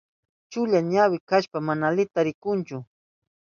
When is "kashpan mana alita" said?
1.29-2.19